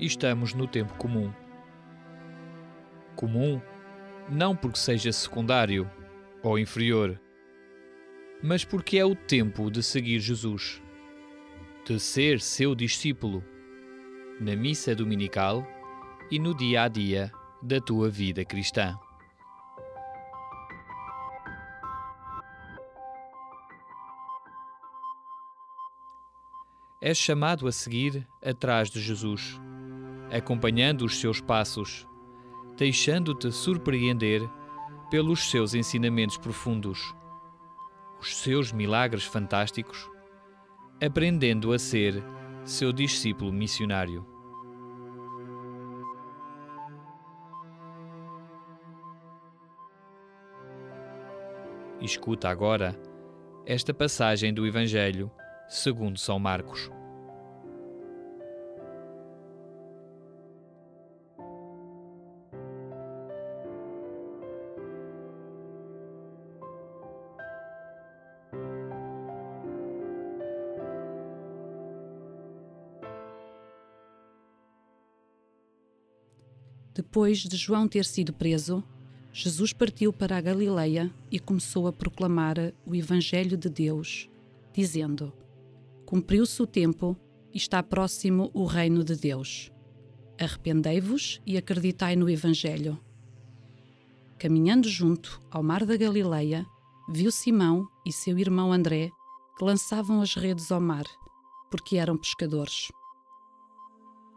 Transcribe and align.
E 0.00 0.06
estamos 0.06 0.54
no 0.54 0.66
tempo 0.66 0.94
comum. 0.94 1.30
Comum 3.14 3.60
não 4.30 4.56
porque 4.56 4.78
seja 4.78 5.12
secundário 5.12 5.88
ou 6.42 6.58
inferior, 6.58 7.20
mas 8.42 8.64
porque 8.64 8.96
é 8.96 9.04
o 9.04 9.14
tempo 9.14 9.70
de 9.70 9.82
seguir 9.82 10.18
Jesus, 10.18 10.82
de 11.84 12.00
ser 12.00 12.40
seu 12.40 12.74
discípulo, 12.74 13.44
na 14.40 14.56
missa 14.56 14.94
dominical 14.94 15.66
e 16.30 16.38
no 16.38 16.54
dia 16.56 16.84
a 16.84 16.88
dia 16.88 17.30
da 17.60 17.78
tua 17.78 18.08
vida 18.08 18.42
cristã. 18.42 18.98
És 27.02 27.18
chamado 27.18 27.66
a 27.66 27.72
seguir 27.72 28.26
atrás 28.42 28.90
de 28.90 29.00
Jesus 29.00 29.60
acompanhando 30.30 31.04
os 31.04 31.20
seus 31.20 31.40
passos, 31.40 32.06
deixando-te 32.76 33.50
surpreender 33.52 34.48
pelos 35.10 35.50
seus 35.50 35.74
ensinamentos 35.74 36.36
profundos, 36.36 37.14
os 38.20 38.36
seus 38.36 38.72
milagres 38.72 39.24
fantásticos, 39.24 40.08
aprendendo 41.04 41.72
a 41.72 41.78
ser 41.78 42.22
seu 42.64 42.92
discípulo 42.92 43.52
missionário. 43.52 44.26
Escuta 52.00 52.48
agora 52.48 52.98
esta 53.66 53.92
passagem 53.92 54.54
do 54.54 54.66
Evangelho 54.66 55.30
segundo 55.68 56.18
São 56.18 56.38
Marcos. 56.38 56.90
Depois 77.00 77.38
de 77.38 77.56
João 77.56 77.88
ter 77.88 78.04
sido 78.04 78.30
preso, 78.30 78.84
Jesus 79.32 79.72
partiu 79.72 80.12
para 80.12 80.36
a 80.36 80.40
Galileia 80.40 81.10
e 81.30 81.40
começou 81.40 81.86
a 81.86 81.92
proclamar 81.94 82.56
o 82.84 82.94
Evangelho 82.94 83.56
de 83.56 83.70
Deus, 83.70 84.28
dizendo: 84.70 85.32
Cumpriu-se 86.04 86.60
o 86.60 86.66
tempo 86.66 87.16
e 87.54 87.56
está 87.56 87.82
próximo 87.82 88.50
o 88.52 88.66
reino 88.66 89.02
de 89.02 89.16
Deus. 89.16 89.72
Arrependei-vos 90.38 91.40
e 91.46 91.56
acreditai 91.56 92.16
no 92.16 92.28
Evangelho. 92.28 93.00
Caminhando 94.38 94.86
junto 94.86 95.40
ao 95.50 95.62
mar 95.62 95.86
da 95.86 95.96
Galileia, 95.96 96.66
viu 97.10 97.32
Simão 97.32 97.88
e 98.04 98.12
seu 98.12 98.38
irmão 98.38 98.74
André 98.74 99.08
que 99.56 99.64
lançavam 99.64 100.20
as 100.20 100.34
redes 100.34 100.70
ao 100.70 100.82
mar, 100.82 101.06
porque 101.70 101.96
eram 101.96 102.18
pescadores. 102.18 102.92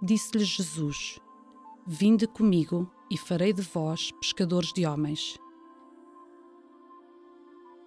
Disse-lhes 0.00 0.46
Jesus: 0.46 1.18
Vinde 1.86 2.28
comigo 2.28 2.88
e 3.10 3.18
farei 3.18 3.52
de 3.52 3.62
vós 3.62 4.12
pescadores 4.12 4.72
de 4.72 4.86
homens. 4.86 5.36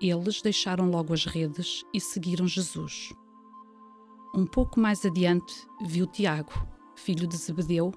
Eles 0.01 0.41
deixaram 0.41 0.89
logo 0.89 1.13
as 1.13 1.23
redes 1.23 1.83
e 1.93 2.01
seguiram 2.01 2.45
Jesus. 2.45 3.13
Um 4.35 4.45
pouco 4.45 4.81
mais 4.81 5.05
adiante, 5.05 5.65
viu 5.81 6.05
Tiago, 6.05 6.51
filho 6.93 7.25
de 7.25 7.37
Zebedeu, 7.37 7.93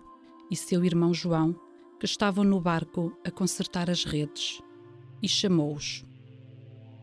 e 0.49 0.55
seu 0.55 0.85
irmão 0.85 1.13
João, 1.13 1.53
que 1.99 2.07
estavam 2.07 2.45
no 2.45 2.61
barco 2.61 3.13
a 3.27 3.31
consertar 3.33 3.91
as 3.91 4.05
redes, 4.05 4.63
e 5.21 5.29
chamou-os. 5.29 6.07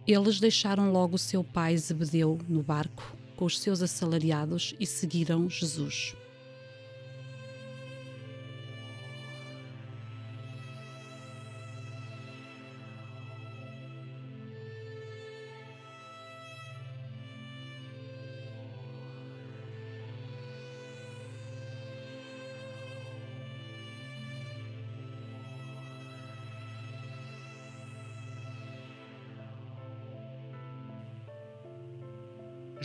Eles 0.07 0.39
deixaram 0.39 0.93
logo 0.93 1.17
seu 1.17 1.43
pai 1.43 1.77
Zebedeu 1.77 2.39
no 2.47 2.63
barco 2.63 3.03
com 3.35 3.43
os 3.43 3.59
seus 3.59 3.81
assalariados 3.81 4.73
e 4.79 4.85
seguiram 4.85 5.49
Jesus. 5.49 6.15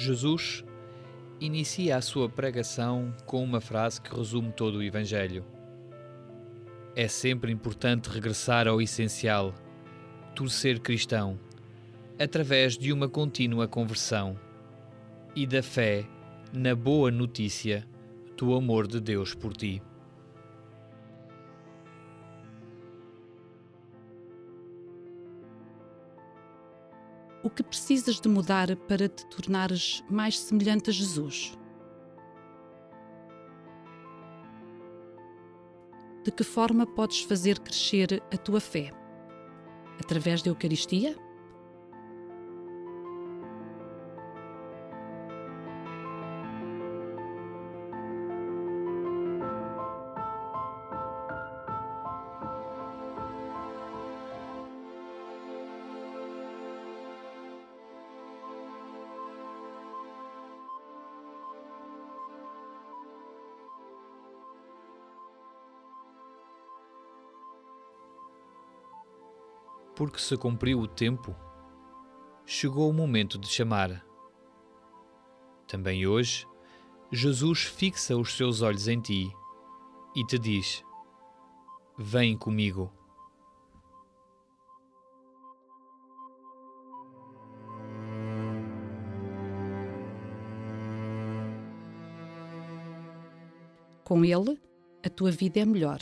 Jesus 0.01 0.65
inicia 1.39 1.99
a 1.99 2.01
sua 2.01 2.27
pregação 2.27 3.15
com 3.27 3.45
uma 3.45 3.61
frase 3.61 4.01
que 4.01 4.17
resume 4.17 4.51
todo 4.51 4.79
o 4.79 4.83
Evangelho. 4.83 5.45
É 6.97 7.07
sempre 7.07 7.53
importante 7.53 8.09
regressar 8.09 8.67
ao 8.67 8.81
essencial, 8.81 9.55
tu 10.35 10.49
ser 10.49 10.81
cristão, 10.81 11.39
através 12.19 12.79
de 12.79 12.95
uma 12.95 13.11
contínua 13.11 13.69
conversão 13.69 14.39
e 15.37 15.47
da 15.47 15.63
fé 15.63 16.07
na 16.51 16.75
boa 16.75 17.11
notícia 17.11 17.87
do 18.39 18.55
amor 18.55 18.87
de 18.87 19.01
Deus 19.01 19.35
por 19.35 19.55
ti. 19.55 19.83
O 27.43 27.49
que 27.49 27.63
precisas 27.63 28.21
de 28.21 28.29
mudar 28.29 28.77
para 28.77 29.09
te 29.09 29.25
tornares 29.27 30.05
mais 30.11 30.39
semelhante 30.39 30.91
a 30.91 30.93
Jesus? 30.93 31.57
De 36.23 36.31
que 36.31 36.45
forma 36.45 36.87
podes 36.87 37.23
fazer 37.23 37.59
crescer 37.61 38.23
a 38.33 38.37
tua 38.37 38.61
fé? 38.61 38.93
Através 39.99 40.43
da 40.43 40.51
Eucaristia? 40.51 41.17
Porque 70.01 70.19
se 70.19 70.35
cumpriu 70.35 70.81
o 70.81 70.89
tempo, 70.89 71.37
chegou 72.47 72.89
o 72.89 72.93
momento 72.93 73.39
de 73.39 73.47
chamar. 73.47 74.03
Também 75.69 76.07
hoje, 76.07 76.47
Jesus 77.13 77.65
fixa 77.65 78.17
os 78.17 78.35
seus 78.35 78.63
olhos 78.63 78.89
em 78.89 78.99
ti 78.99 79.31
e 80.17 80.25
te 80.25 80.39
diz: 80.39 80.83
Vem 81.99 82.35
comigo. 82.35 82.91
Com 94.03 94.25
ele, 94.25 94.59
a 95.05 95.11
tua 95.11 95.31
vida 95.31 95.61
é 95.61 95.67
melhor. 95.67 96.01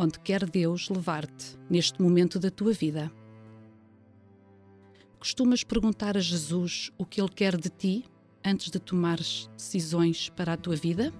Onde 0.00 0.20
quer 0.20 0.48
Deus 0.48 0.88
levar-te 0.88 1.58
neste 1.68 2.00
momento 2.00 2.38
da 2.38 2.52
tua 2.52 2.72
vida? 2.72 3.10
Costumas 5.18 5.64
perguntar 5.64 6.16
a 6.16 6.20
Jesus 6.20 6.92
o 6.96 7.04
que 7.04 7.20
Ele 7.20 7.28
quer 7.28 7.56
de 7.56 7.68
ti 7.68 8.04
antes 8.44 8.70
de 8.70 8.78
tomares 8.78 9.50
decisões 9.56 10.28
para 10.28 10.52
a 10.52 10.56
tua 10.56 10.76
vida? 10.76 11.12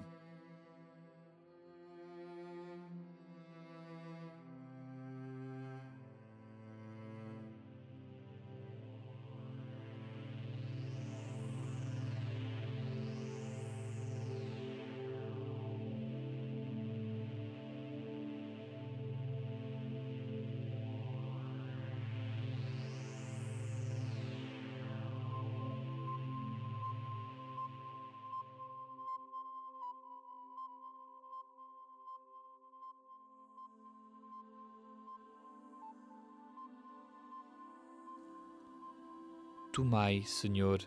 Tomai, 39.79 40.23
Senhor, 40.23 40.81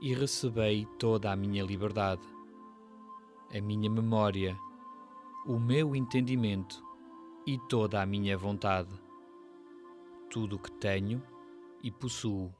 e 0.00 0.14
recebei 0.14 0.86
toda 0.96 1.32
a 1.32 1.34
minha 1.34 1.64
liberdade, 1.64 2.22
a 3.52 3.60
minha 3.60 3.90
memória, 3.90 4.56
o 5.44 5.58
meu 5.58 5.96
entendimento 5.96 6.80
e 7.44 7.58
toda 7.68 8.00
a 8.00 8.06
minha 8.06 8.38
vontade, 8.38 8.94
tudo 10.30 10.54
o 10.54 10.58
que 10.60 10.70
tenho 10.70 11.20
e 11.82 11.90
possuo. 11.90 12.54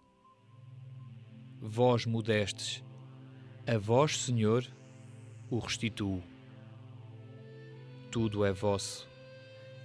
Vós 1.60 2.06
modestes, 2.06 2.84
a 3.68 3.78
vós, 3.78 4.18
Senhor, 4.18 4.66
o 5.48 5.60
restituo. 5.60 6.24
Tudo 8.10 8.44
é 8.44 8.52
vosso, 8.52 9.08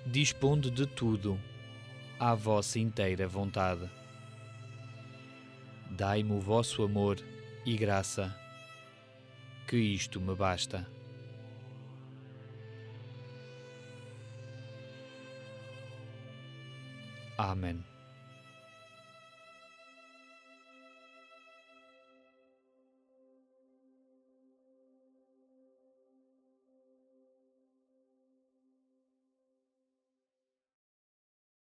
disponde 0.07 0.71
de 0.71 0.87
tudo, 0.87 1.39
à 2.19 2.33
vossa 2.33 2.79
inteira 2.79 3.27
vontade 3.27 4.00
dai-me 5.91 6.31
o 6.31 6.39
vosso 6.39 6.83
amor 6.83 7.17
e 7.65 7.75
graça, 7.75 8.35
que 9.67 9.77
isto 9.77 10.19
me 10.19 10.33
basta. 10.35 10.87
Amém. 17.37 17.90